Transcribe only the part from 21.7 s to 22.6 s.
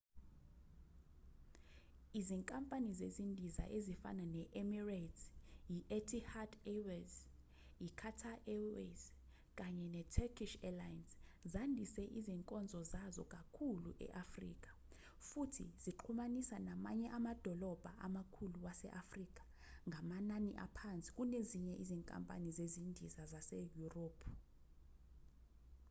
izinkampani